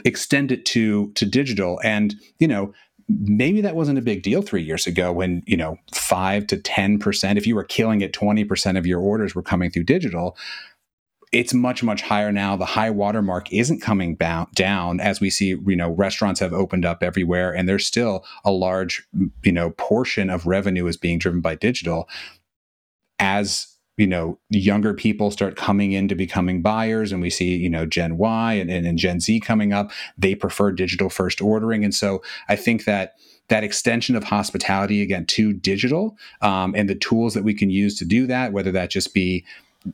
[0.03, 1.79] extend it to to digital.
[1.85, 2.73] And, you know,
[3.07, 6.99] maybe that wasn't a big deal three years ago when you know five to ten
[6.99, 10.37] percent if you were killing it 20% of your orders were coming through digital
[11.31, 12.55] it's much much higher now.
[12.55, 17.03] The high watermark isn't coming down as we see you know restaurants have opened up
[17.03, 19.07] everywhere and there's still a large
[19.43, 22.09] you know portion of revenue is being driven by digital.
[23.19, 27.85] As you know younger people start coming into becoming buyers and we see you know
[27.85, 31.83] gen y and, and, and gen z coming up they prefer digital first ordering.
[31.83, 33.15] And so i think that
[33.49, 37.97] that extension of hospitality again to digital um, and the tools that we can use
[37.99, 39.45] to do that whether that just be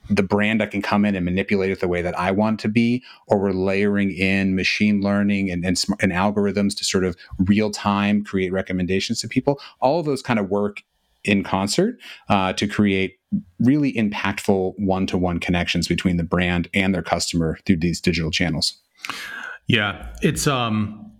[0.10, 2.68] the brand I can come in and manipulate it the way that I want to
[2.68, 7.72] be, or we're layering in machine learning and, and, and algorithms to sort of real
[7.72, 9.60] time create recommendations to people.
[9.80, 10.84] All of those kind of work
[11.24, 11.98] in concert
[12.30, 13.18] uh, to create
[13.60, 18.32] really impactful one to one connections between the brand and their customer through these digital
[18.32, 18.78] channels.
[19.68, 21.12] Yeah, it's um,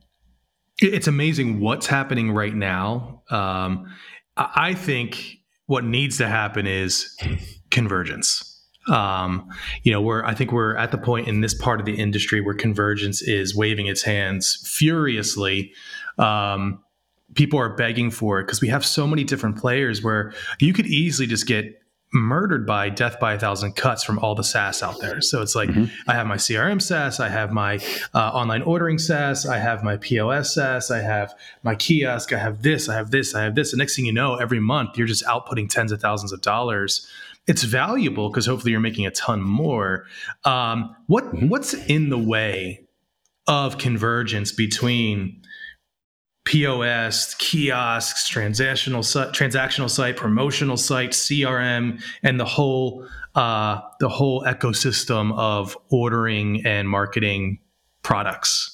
[0.80, 3.24] it's amazing what's happening right now.
[3.30, 3.94] Um,
[4.38, 7.18] I think what needs to happen is
[7.72, 8.55] convergence
[8.88, 9.50] um,
[9.84, 12.42] you know, we're I think we're at the point in this part of the industry
[12.42, 15.74] where convergence is waving its hands furiously.
[16.18, 16.84] Um,
[17.34, 20.88] people are begging for it because we have so many different players where you could
[20.88, 21.82] easily just get
[22.14, 25.20] murdered by death by a thousand cuts from all the SaaS out there.
[25.22, 25.86] So it's like mm-hmm.
[26.10, 27.80] I have my CRM SaaS, I have my
[28.14, 32.62] uh, online ordering SaaS, I have my POS SaaS, I have my kiosk, I have
[32.62, 33.74] this, I have this, I have this.
[33.74, 37.06] And next thing you know, every month you're just outputting tens of thousands of dollars
[37.48, 40.06] it's valuable because hopefully you're making a ton more.
[40.44, 41.50] Um, what mm-hmm.
[41.50, 42.86] what's in the way
[43.48, 45.42] of convergence between
[46.46, 54.44] POS, kiosks, transactional site, transactional site, promotional site, CRM, and the whole uh, the whole
[54.44, 57.60] ecosystem of ordering and marketing
[58.04, 58.72] products?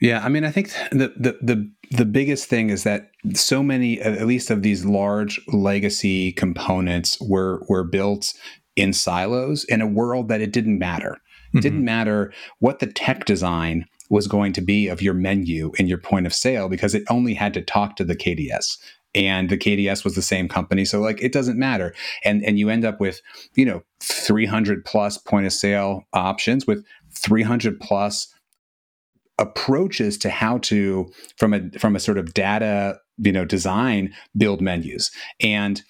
[0.00, 4.00] Yeah, I mean, I think the the the the biggest thing is that so many,
[4.00, 8.32] at least of these large legacy components, were were built
[8.76, 11.12] in silos in a world that it didn't matter.
[11.14, 11.60] It mm-hmm.
[11.60, 15.98] didn't matter what the tech design was going to be of your menu and your
[15.98, 18.78] point of sale because it only had to talk to the KDS
[19.14, 20.84] and the KDS was the same company.
[20.84, 21.94] So like it doesn't matter.
[22.24, 23.20] And and you end up with,
[23.54, 28.32] you know, 300 plus point of sale options with 300 plus
[29.42, 34.60] approaches to how to from a from a sort of data you know design build
[34.60, 35.82] menus and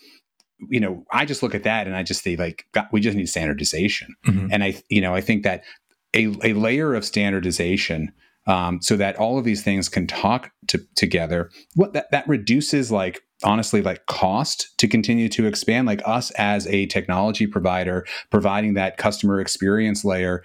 [0.71, 3.17] you know i just look at that and i just think like God, we just
[3.17, 4.49] need standardization mm-hmm.
[4.51, 5.62] and i you know i think that
[6.15, 8.12] a, a layer of standardization
[8.45, 12.91] um, so that all of these things can talk to, together what that, that reduces
[12.91, 18.75] like honestly like cost to continue to expand like us as a technology provider providing
[18.75, 20.43] that customer experience layer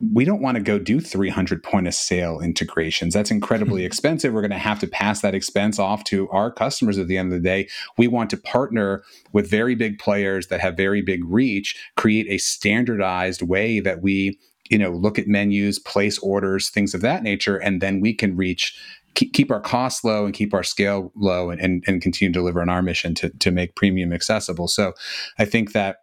[0.00, 3.14] we don't want to go do 300 point of sale integrations.
[3.14, 3.86] That's incredibly hmm.
[3.86, 4.32] expensive.
[4.32, 7.32] We're going to have to pass that expense off to our customers at the end
[7.32, 7.68] of the day.
[7.96, 12.38] We want to partner with very big players that have very big reach, create a
[12.38, 14.38] standardized way that we,
[14.70, 18.36] you know, look at menus, place orders, things of that nature, and then we can
[18.36, 18.78] reach
[19.14, 22.62] keep, our costs low and keep our scale low and, and, and continue to deliver
[22.62, 24.68] on our mission to, to make premium accessible.
[24.68, 24.92] So
[25.38, 25.96] I think that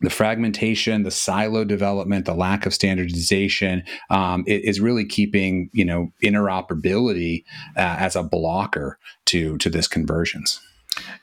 [0.00, 6.12] the fragmentation, the silo development, the lack of standardization um, is really keeping you know
[6.22, 7.44] interoperability
[7.76, 10.60] uh, as a blocker to to this conversions.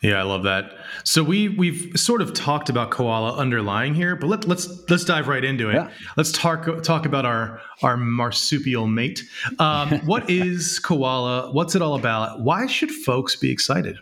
[0.02, 0.74] Yeah, I love that.
[1.04, 5.28] So we we've sort of talked about koala underlying here, but let, let's let's dive
[5.28, 5.76] right into it.
[5.76, 5.90] Yeah.
[6.18, 9.24] Let's talk talk about our our marsupial mate.
[9.60, 11.52] Um, what is koala?
[11.52, 12.42] What's it all about?
[12.42, 13.98] Why should folks be excited?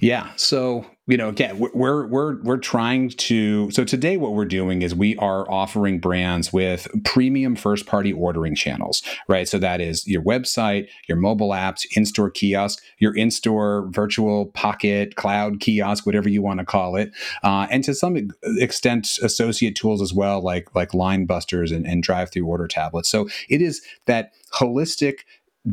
[0.00, 0.30] Yeah.
[0.36, 3.68] So you know, again, we're we're we're trying to.
[3.72, 8.54] So today, what we're doing is we are offering brands with premium first party ordering
[8.54, 9.48] channels, right?
[9.48, 14.46] So that is your website, your mobile apps, in store kiosk, your in store virtual
[14.46, 17.10] pocket cloud kiosk, whatever you want to call it,
[17.42, 22.04] uh, and to some extent, associate tools as well, like like line busters and, and
[22.04, 23.08] drive through order tablets.
[23.08, 25.20] So it is that holistic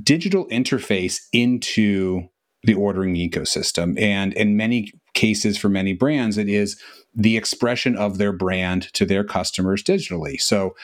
[0.04, 2.28] digital interface into
[2.64, 4.00] the ordering ecosystem.
[4.00, 6.82] And in many cases, for many brands, it is
[7.16, 10.40] the expression of their brand to their customers digitally.
[10.40, 10.76] So,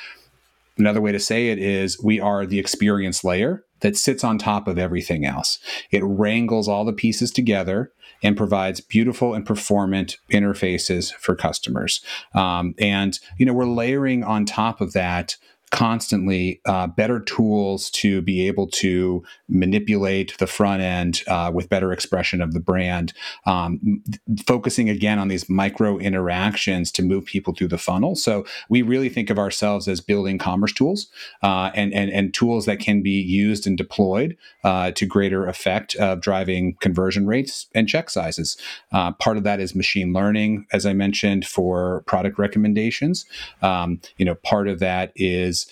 [0.77, 4.67] another way to say it is we are the experience layer that sits on top
[4.67, 5.59] of everything else.
[5.91, 7.91] It wrangles all the pieces together
[8.23, 12.01] and provides beautiful and performant interfaces for customers.
[12.33, 15.35] Um, and you know, we're layering on top of that
[15.73, 21.91] constantly uh, better tools to be able to manipulate the front end uh, with better
[21.91, 23.11] expression of the brand,
[23.47, 24.03] um,
[24.45, 28.15] focusing again on these micro interactions to move people through the funnel.
[28.15, 31.07] So we really think of ourselves as building commerce tools
[31.41, 35.95] uh, and, and, and tools that can be used and deployed uh, to greater effect
[35.95, 38.57] of driving conversion rates and check sizes.
[38.91, 43.25] Uh, part of that is machine learning, as I mentioned, for product recommendations.
[43.63, 45.62] Um, you know, part of that is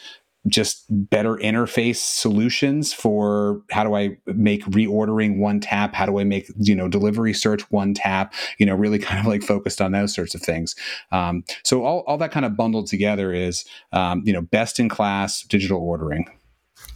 [0.47, 5.93] just better interface solutions for how do I make reordering one tap?
[5.93, 8.33] How do I make, you know, delivery search one tap?
[8.57, 10.75] You know, really kind of like focused on those sorts of things.
[11.11, 14.89] Um, so all, all that kind of bundled together is, um, you know, best in
[14.89, 16.25] class digital ordering.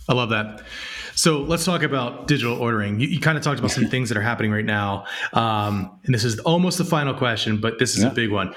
[0.07, 0.63] I love that.
[1.15, 2.99] So let's talk about digital ordering.
[2.99, 5.05] You, you kind of talked about some things that are happening right now.
[5.33, 8.11] Um, and this is almost the final question, but this is yeah.
[8.11, 8.53] a big one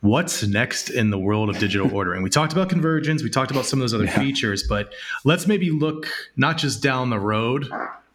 [0.00, 2.22] what's next in the world of digital ordering?
[2.22, 4.18] We talked about convergence, we talked about some of those other yeah.
[4.18, 4.92] features, but
[5.24, 6.06] let's maybe look
[6.36, 7.68] not just down the road,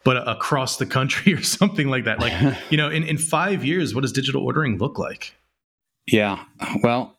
[0.04, 2.20] but across the country or something like that.
[2.20, 5.36] Like, you know, in, in five years, what does digital ordering look like?
[6.08, 6.44] Yeah.
[6.82, 7.18] Well,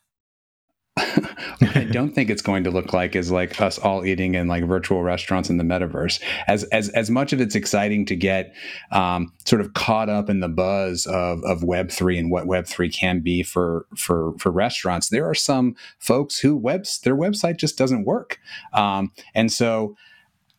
[1.74, 4.64] I don't think it's going to look like is like us all eating in like
[4.64, 6.22] virtual restaurants in the metaverse.
[6.46, 8.54] As as as much of it's exciting to get
[8.92, 12.66] um, sort of caught up in the buzz of of Web three and what Web
[12.66, 15.08] three can be for for for restaurants.
[15.08, 18.38] There are some folks who webs their website just doesn't work,
[18.72, 19.96] um, and so.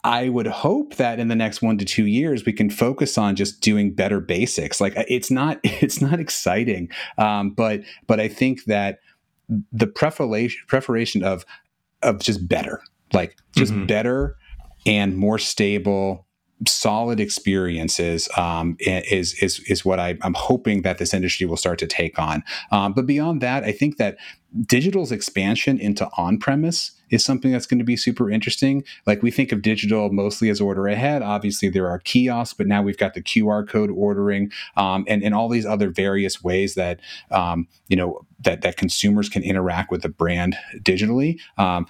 [0.03, 3.35] I would hope that in the next one to two years we can focus on
[3.35, 4.79] just doing better basics.
[4.79, 8.99] Like it's not it's not exciting, um, but but I think that
[9.71, 11.45] the preparation preparation of
[12.01, 12.81] of just better,
[13.13, 13.85] like just mm-hmm.
[13.85, 14.37] better
[14.85, 16.27] and more stable,
[16.67, 21.79] solid experiences um, is is is what I, am hoping that this industry will start
[21.79, 22.43] to take on.
[22.71, 24.17] Um, but beyond that, I think that
[24.65, 28.83] digital's expansion into on premise is something that's going to be super interesting.
[29.05, 31.21] Like we think of digital mostly as order ahead.
[31.21, 35.35] Obviously, there are kiosks, but now we've got the QR code ordering um, and and
[35.35, 36.99] all these other various ways that
[37.31, 41.39] um, you know that that consumers can interact with the brand digitally.
[41.57, 41.87] Um,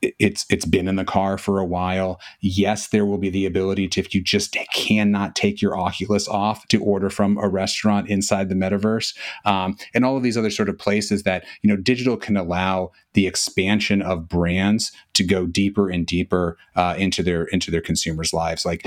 [0.00, 2.20] it's it's been in the car for a while.
[2.40, 6.66] Yes, there will be the ability to if you just cannot take your Oculus off
[6.68, 10.68] to order from a restaurant inside the metaverse, um, and all of these other sort
[10.68, 15.88] of places that you know digital can allow the expansion of brands to go deeper
[15.88, 18.64] and deeper uh, into their into their consumers' lives.
[18.64, 18.86] Like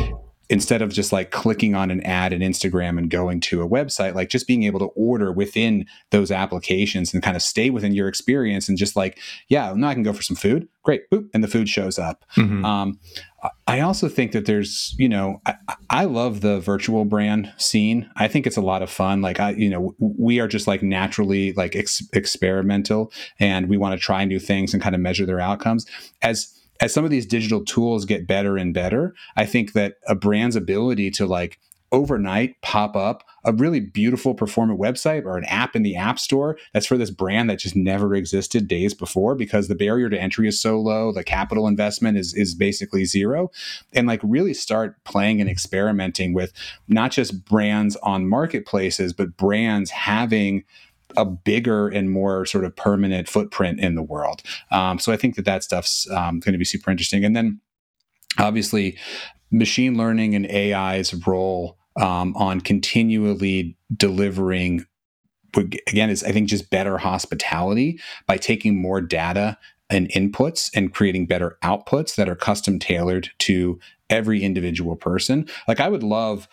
[0.50, 4.16] instead of just like clicking on an ad in Instagram and going to a website,
[4.16, 8.08] like just being able to order within those applications and kind of stay within your
[8.08, 10.68] experience and just like, yeah, now I can go for some food.
[10.84, 11.08] Great.
[11.12, 11.30] Boop.
[11.36, 12.26] And the food shows up.
[12.36, 12.66] Mm-hmm.
[12.66, 13.00] Um,
[13.68, 15.56] I also think that there's, you know, I,
[15.90, 18.10] I, love the virtual brand scene.
[18.18, 19.22] I think it's a lot of fun.
[19.22, 23.98] Like I, you know, we are just like naturally like ex- experimental and we want
[23.98, 25.86] to try new things and kind of measure their outcomes
[26.22, 30.16] as, as some of these digital tools get better and better, I think that a
[30.16, 31.60] brand's ability to like
[31.92, 36.58] overnight pop up a really beautiful performant website or an app in the app store
[36.74, 40.48] that's for this brand that just never existed days before because the barrier to entry
[40.48, 43.50] is so low the capital investment is is basically zero
[43.94, 46.54] and like really start playing and experimenting with
[46.88, 50.64] not just brands on marketplaces but brands having
[51.18, 54.42] a bigger and more sort of permanent footprint in the world.
[54.72, 57.24] Um, so I think that that stuff's um, going to be super interesting.
[57.26, 57.60] And then
[58.38, 58.98] obviously,
[59.52, 64.86] machine learning and AI's role um, on continually delivering
[65.88, 69.58] again is i think just better hospitality by taking more data
[69.90, 73.80] and inputs and creating better outputs that are custom tailored to
[74.10, 76.48] every individual person like i would love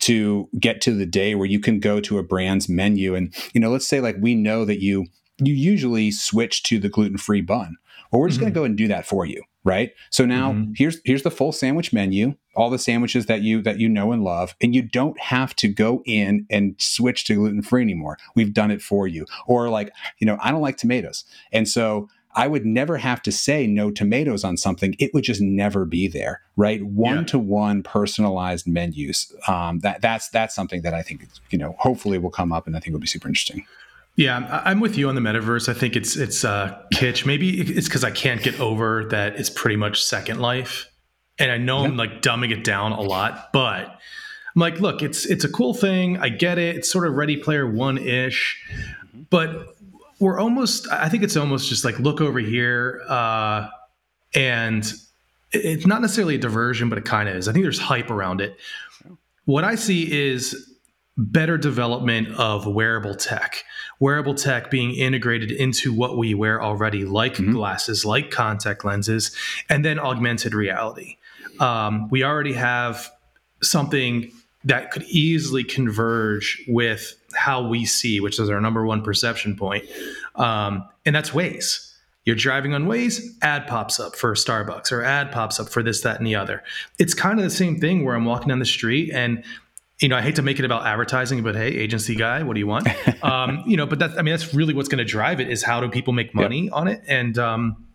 [0.00, 3.60] to get to the day where you can go to a brand's menu and you
[3.60, 5.06] know let's say like we know that you
[5.38, 7.76] you usually switch to the gluten-free bun
[8.10, 8.44] well we're just mm-hmm.
[8.44, 10.72] going to go and do that for you right so now mm-hmm.
[10.76, 14.24] here's here's the full sandwich menu all the sandwiches that you that you know and
[14.24, 18.70] love and you don't have to go in and switch to gluten-free anymore we've done
[18.70, 22.64] it for you or like you know i don't like tomatoes and so I would
[22.64, 24.94] never have to say no tomatoes on something.
[24.98, 26.82] It would just never be there, right?
[26.84, 29.32] One to one personalized menus.
[29.48, 32.76] Um, that that's that's something that I think you know hopefully will come up, and
[32.76, 33.66] I think will be super interesting.
[34.16, 35.68] Yeah, I'm with you on the metaverse.
[35.68, 37.24] I think it's it's uh, kitsch.
[37.24, 40.90] Maybe it's because I can't get over that it's pretty much Second Life,
[41.38, 41.84] and I know.
[41.84, 45.72] I'm like dumbing it down a lot, but I'm like, look, it's it's a cool
[45.72, 46.18] thing.
[46.18, 46.76] I get it.
[46.76, 48.60] It's sort of Ready Player One ish,
[49.30, 49.76] but
[50.20, 53.68] we're almost i think it's almost just like look over here uh,
[54.34, 54.92] and
[55.52, 57.48] it's not necessarily a diversion but it kind of is.
[57.48, 58.56] I think there's hype around it.
[59.44, 60.68] What i see is
[61.18, 63.64] better development of wearable tech.
[63.98, 67.52] Wearable tech being integrated into what we wear already like mm-hmm.
[67.52, 69.34] glasses like contact lenses
[69.68, 71.16] and then augmented reality.
[71.58, 73.10] Um, we already have
[73.60, 74.30] something
[74.64, 79.84] that could easily converge with how we see, which is our number one perception point.
[80.34, 81.84] Um, and that's Waze.
[82.24, 86.02] You're driving on Waze, ad pops up for Starbucks or ad pops up for this,
[86.02, 86.62] that, and the other.
[86.98, 89.42] It's kind of the same thing where I'm walking down the street and
[90.00, 92.60] you know, I hate to make it about advertising, but hey, agency guy, what do
[92.60, 92.86] you want?
[93.24, 95.64] um, you know, but that's, I mean, that's really what's going to drive it is
[95.64, 96.72] how do people make money yep.
[96.72, 97.02] on it?
[97.08, 97.87] And, um,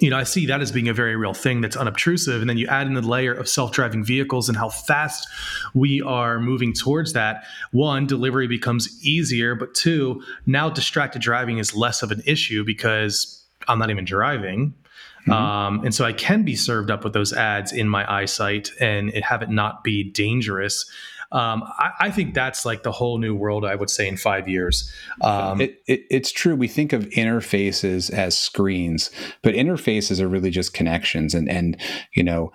[0.00, 2.40] you know, I see that as being a very real thing that's unobtrusive.
[2.40, 5.26] And then you add in the layer of self driving vehicles and how fast
[5.74, 7.44] we are moving towards that.
[7.72, 13.44] One, delivery becomes easier, but two, now distracted driving is less of an issue because
[13.68, 14.74] I'm not even driving.
[15.22, 15.32] Mm-hmm.
[15.32, 19.10] Um, and so I can be served up with those ads in my eyesight and
[19.10, 20.88] it have it not be dangerous
[21.32, 23.64] um, I, I, think that's like the whole new world.
[23.64, 24.90] I would say in five years.
[25.22, 26.54] Um, it, it, it's true.
[26.54, 29.10] We think of interfaces as screens,
[29.42, 31.34] but interfaces are really just connections.
[31.34, 31.76] And and
[32.12, 32.52] you know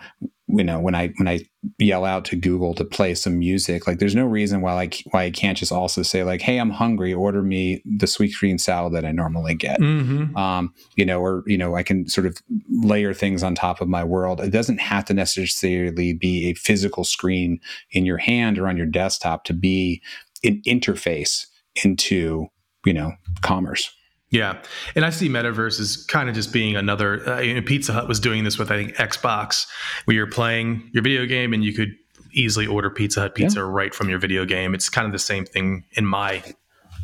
[0.52, 1.39] you know when i when i
[1.78, 5.24] yell out to google to play some music like there's no reason why i why
[5.24, 9.06] i can't just also say like hey i'm hungry order me the Sweetgreen salad that
[9.06, 9.80] i normally get.
[9.80, 10.36] Mm-hmm.
[10.36, 12.38] um, you know or you know i can sort of
[12.70, 14.39] layer things on top of my world.
[14.41, 17.60] It doesn't have to necessarily be a physical screen
[17.91, 20.02] in your hand or on your desktop to be
[20.43, 21.45] an interface
[21.84, 22.47] into
[22.86, 23.95] you know commerce
[24.32, 24.62] yeah,
[24.96, 27.28] and I see metaverse as kind of just being another.
[27.28, 29.68] Uh, you know, Pizza Hut was doing this with I think Xbox,
[30.06, 31.90] where you're playing your video game and you could
[32.34, 33.66] easily order Pizza Hut pizza yeah.
[33.68, 34.74] right from your video game.
[34.74, 36.44] It's kind of the same thing in my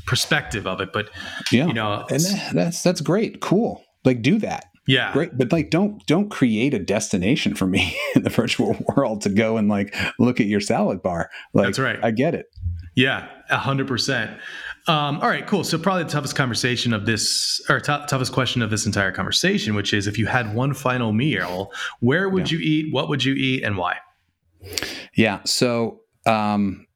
[0.06, 1.10] perspective of it, but
[1.52, 3.84] yeah, you know, and that, that's that's great, cool.
[4.06, 4.66] Like do that.
[4.88, 5.12] Yeah.
[5.12, 5.38] Great.
[5.38, 9.58] But like don't don't create a destination for me in the virtual world to go
[9.58, 11.30] and like look at your salad bar.
[11.54, 12.00] Like That's right.
[12.02, 12.48] I get it.
[12.98, 14.32] Yeah, a hundred percent.
[14.88, 15.64] Um, all right, cool.
[15.64, 19.76] So probably the toughest conversation of this, or t- toughest question of this entire conversation,
[19.76, 22.58] which is if you had one final meal, where would yeah.
[22.58, 22.92] you eat?
[22.92, 23.98] What would you eat, and why?
[25.16, 25.42] Yeah.
[25.46, 26.88] So um,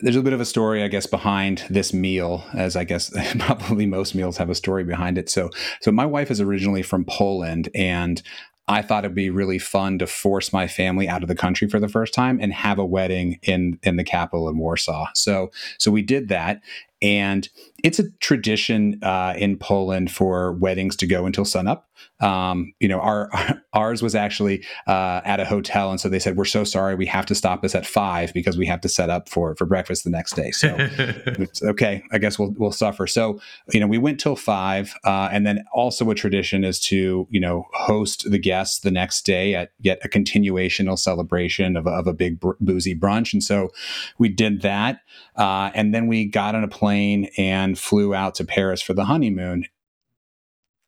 [0.00, 3.86] there's a bit of a story, I guess, behind this meal, as I guess probably
[3.86, 5.30] most meals have a story behind it.
[5.30, 5.48] So,
[5.80, 8.22] so my wife is originally from Poland, and
[8.68, 11.78] I thought it'd be really fun to force my family out of the country for
[11.78, 15.06] the first time and have a wedding in in the capital in Warsaw.
[15.14, 16.60] So so we did that,
[17.02, 17.48] and
[17.84, 21.88] it's a tradition uh, in Poland for weddings to go until sunup.
[22.20, 23.30] Um, you know, our
[23.72, 27.06] ours was actually uh, at a hotel, and so they said, "We're so sorry, we
[27.06, 30.04] have to stop this at five because we have to set up for for breakfast
[30.04, 33.06] the next day." So, it's okay, I guess we'll we'll suffer.
[33.06, 33.40] So,
[33.72, 37.40] you know, we went till five, uh, and then also a tradition is to you
[37.40, 42.14] know host the guests the next day at yet a continuational celebration of, of a
[42.14, 43.70] big br- boozy brunch, and so
[44.18, 45.00] we did that,
[45.36, 49.04] uh, and then we got on a plane and flew out to Paris for the
[49.04, 49.64] honeymoon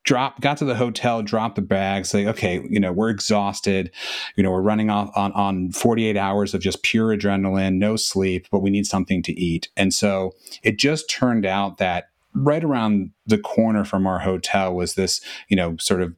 [0.09, 3.91] drop got to the hotel dropped the bags say okay you know we're exhausted.
[4.37, 8.47] You know we're running off on, on 48 hours of just pure adrenaline no sleep
[8.51, 9.69] but we need something to eat.
[9.77, 10.33] And so
[10.63, 15.57] it just turned out that right around the corner from our hotel was this you
[15.57, 16.15] know sort of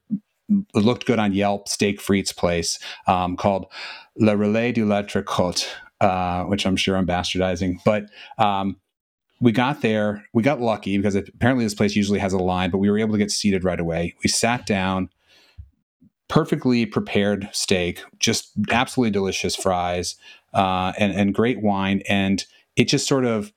[0.74, 2.78] looked good on Yelp steak frites place
[3.09, 3.66] um, called
[4.16, 5.66] Le Relais du La Tricotte,
[6.01, 8.07] uh, which I'm sure I'm bastardizing, but
[8.39, 8.76] um,
[9.41, 10.26] we got there.
[10.32, 13.12] We got lucky because apparently this place usually has a line, but we were able
[13.12, 14.14] to get seated right away.
[14.22, 15.09] We sat down,
[16.28, 20.16] perfectly prepared steak, just absolutely delicious fries,
[20.53, 22.03] uh, and and great wine.
[22.09, 22.45] And
[22.76, 23.53] it just sort of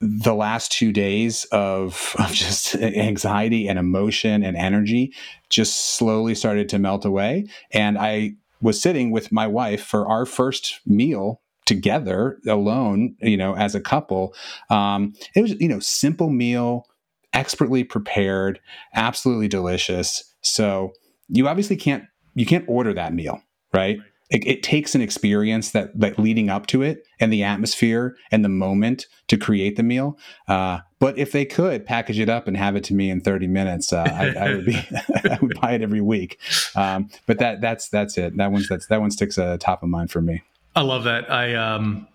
[0.00, 5.14] the last two days of, of just anxiety and emotion and energy
[5.48, 7.46] just slowly started to melt away.
[7.70, 13.54] And I was sitting with my wife for our first meal together alone, you know,
[13.56, 14.34] as a couple.
[14.70, 16.86] Um, it was, you know, simple meal,
[17.34, 18.60] expertly prepared,
[18.94, 20.32] absolutely delicious.
[20.40, 20.92] So
[21.28, 22.04] you obviously can't
[22.34, 23.40] you can't order that meal,
[23.74, 23.98] right?
[24.28, 28.44] It, it, takes an experience that that leading up to it and the atmosphere and
[28.44, 30.18] the moment to create the meal.
[30.48, 33.46] Uh, but if they could package it up and have it to me in 30
[33.46, 34.74] minutes, uh, I, I, would be
[35.30, 36.40] I would buy it every week.
[36.74, 38.36] Um, but that that's that's it.
[38.36, 40.42] That one's that's that one sticks uh, top of mind for me.
[40.76, 41.32] I love that.
[41.32, 42.06] I um,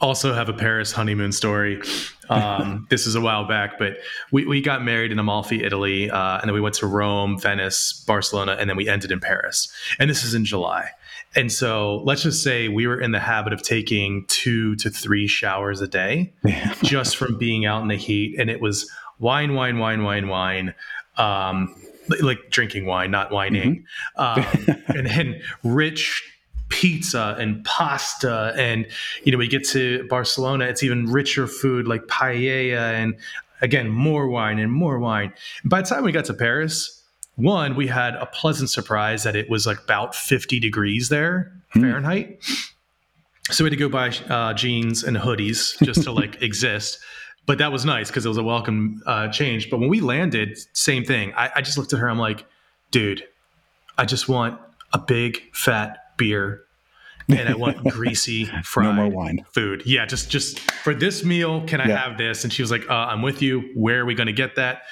[0.00, 1.80] also have a Paris honeymoon story.
[2.28, 3.98] Um, this is a while back, but
[4.32, 8.04] we, we got married in Amalfi, Italy, uh, and then we went to Rome, Venice,
[8.08, 9.72] Barcelona, and then we ended in Paris.
[10.00, 10.90] And this is in July.
[11.36, 15.28] And so let's just say we were in the habit of taking two to three
[15.28, 16.32] showers a day
[16.82, 18.36] just from being out in the heat.
[18.38, 18.90] And it was
[19.20, 20.74] wine, wine, wine, wine, wine.
[21.16, 21.74] Um,
[22.20, 23.84] like drinking wine, not whining.
[24.18, 24.68] Mm-hmm.
[24.68, 26.24] Um, and then rich
[26.68, 28.86] pizza and pasta and
[29.24, 33.16] you know we get to barcelona it's even richer food like paella and
[33.60, 35.32] again more wine and more wine.
[35.64, 37.02] By the time we got to paris
[37.36, 41.80] one we had a pleasant surprise that it was like about 50 degrees there mm.
[41.80, 42.42] fahrenheit.
[43.50, 46.98] So we had to go buy uh, jeans and hoodies just to like exist.
[47.46, 49.70] But that was nice because it was a welcome uh, change.
[49.70, 51.32] But when we landed same thing.
[51.34, 52.44] I, I just looked at her i'm like
[52.90, 53.22] dude
[53.96, 54.58] i just want
[54.92, 56.64] a big fat beer
[57.28, 59.44] and I want greasy fried no more wine.
[59.52, 59.82] food.
[59.84, 61.96] Yeah, just just for this meal, can I yeah.
[61.96, 62.44] have this?
[62.44, 63.70] And she was like, uh, "I'm with you.
[63.74, 64.82] Where are we going to get that?"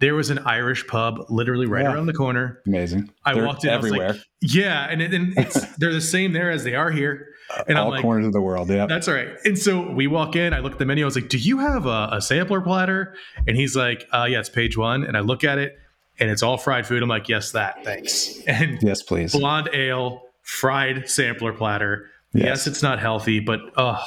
[0.00, 1.92] There was an Irish pub literally right yeah.
[1.92, 2.60] around the corner.
[2.66, 3.10] Amazing.
[3.24, 3.70] I they're walked in.
[3.70, 4.14] Everywhere.
[4.14, 5.34] Like, "Yeah," and, and
[5.78, 7.28] they're the same there as they are here.
[7.68, 8.70] And all I'm like, corners of the world.
[8.70, 9.28] Yeah, that's all right.
[9.44, 10.54] And so we walk in.
[10.54, 11.04] I look at the menu.
[11.04, 13.14] I was like, "Do you have a, a sampler platter?"
[13.46, 15.76] And he's like, uh, "Yeah, it's page one." And I look at it,
[16.18, 17.02] and it's all fried food.
[17.02, 17.84] I'm like, "Yes, that.
[17.84, 19.32] Thanks." And yes, please.
[19.32, 20.22] Blonde ale
[20.52, 22.08] fried sampler platter.
[22.34, 24.02] Yes, yes it's not healthy, but oh,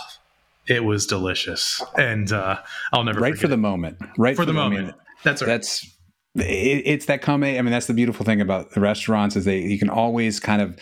[0.67, 2.59] it was delicious, and uh,
[2.93, 3.97] I'll never right for the moment.
[4.17, 4.81] Right for, for the, the, moment.
[4.81, 4.97] moment.
[5.23, 5.47] That's right.
[5.47, 5.83] That's
[6.35, 7.43] it, it's that come.
[7.43, 10.61] I mean, that's the beautiful thing about the restaurants is they you can always kind
[10.61, 10.77] of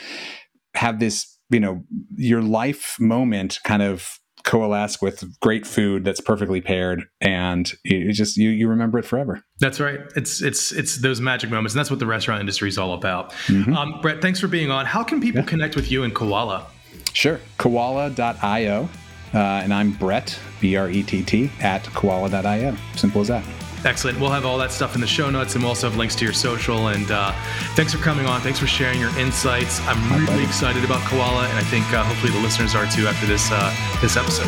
[0.76, 1.84] have this you know
[2.16, 8.37] your life moment kind of coalesce with great food that's perfectly paired and you just
[8.37, 9.41] you you remember it forever.
[9.59, 10.01] That's right.
[10.15, 13.31] It's it's it's those magic moments and that's what the restaurant industry is all about.
[13.47, 13.73] Mm-hmm.
[13.75, 14.85] um, brett thanks for being on.
[14.85, 15.47] How can people yeah.
[15.47, 16.67] connect with you and koala?
[17.13, 17.39] Sure.
[17.57, 18.89] Koala.io
[19.33, 24.19] uh, and i'm brett b-r-e-t-t at koala.io simple as that Excellent.
[24.19, 26.23] We'll have all that stuff in the show notes, and we'll also have links to
[26.25, 26.88] your social.
[26.88, 27.31] And uh,
[27.75, 28.41] thanks for coming on.
[28.41, 29.79] Thanks for sharing your insights.
[29.81, 30.43] I'm My really pleasure.
[30.47, 33.73] excited about Koala, and I think uh, hopefully the listeners are too after this uh,
[34.01, 34.47] this episode.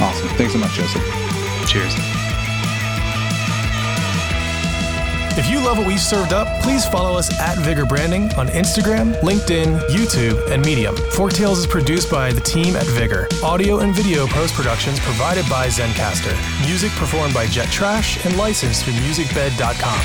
[0.00, 0.28] Awesome.
[0.36, 1.02] Thanks so much, Joseph.
[1.68, 2.25] Cheers.
[5.38, 9.12] If you love what we've served up, please follow us at Vigor Branding on Instagram,
[9.20, 10.96] LinkedIn, YouTube, and Medium.
[11.12, 13.28] Fork Tales is produced by the team at Vigor.
[13.44, 16.34] Audio and video post productions provided by Zencastr.
[16.66, 20.00] Music performed by Jet Trash and licensed through musicbed.com.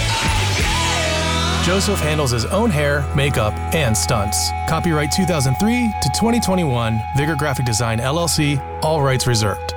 [1.63, 4.49] Joseph handles his own hair, makeup, and stunts.
[4.67, 9.75] Copyright 2003 to 2021, Vigor Graphic Design LLC, all rights reserved.